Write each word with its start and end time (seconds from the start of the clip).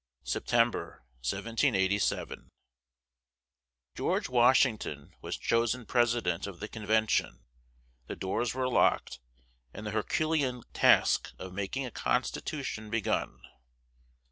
September, 0.23 1.03
1787. 1.19 2.49
George 3.95 4.27
Washington 4.29 5.13
was 5.21 5.37
chosen 5.37 5.85
president 5.85 6.47
of 6.47 6.59
the 6.59 6.67
convention; 6.67 7.45
the 8.07 8.15
doors 8.15 8.55
were 8.55 8.67
locked, 8.67 9.19
and 9.75 9.85
the 9.85 9.91
Herculean 9.91 10.63
task 10.73 11.33
of 11.37 11.53
making 11.53 11.85
a 11.85 11.91
constitution 11.91 12.89
begun. 12.89 13.41